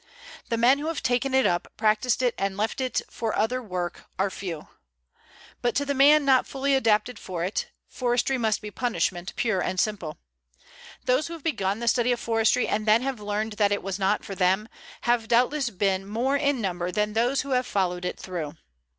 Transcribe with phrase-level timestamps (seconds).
[0.49, 4.05] The men who have taken it up, practised it, and left it for other work
[4.17, 4.67] are few.
[5.61, 9.79] But to the man not fully adapted for it, forestry must be punishment, pure and
[9.79, 10.17] simple.
[11.05, 13.99] Those who have begun the study of forestry, and then have learned that it was
[13.99, 14.67] not for them,
[15.01, 18.55] have doubtless been more in number than those who have followed it through.